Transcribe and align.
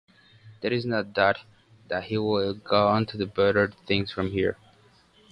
There 0.61 0.73
is 0.73 0.83
no 0.83 1.03
doubt 1.03 1.41
that 1.87 2.05
he 2.05 2.17
will 2.17 2.55
go 2.55 2.87
on 2.87 3.05
to 3.05 3.23
better 3.23 3.69
things 3.85 4.11
from 4.11 4.31
here. 4.31 4.57